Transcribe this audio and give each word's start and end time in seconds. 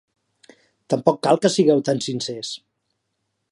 Tampoc 0.93 1.19
cal 1.27 1.39
que 1.45 1.53
sigueu 1.57 1.85
tan 1.91 2.03
sincers. 2.09 2.53